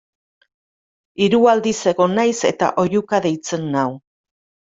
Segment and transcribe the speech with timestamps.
[1.25, 3.87] Hiru aldiz egon naiz eta oihuka deitzen nau.